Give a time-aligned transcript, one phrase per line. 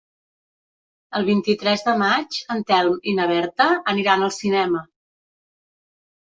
[1.19, 4.85] El vint-i-tres de maig en Telm i na Berta aniran al cinema.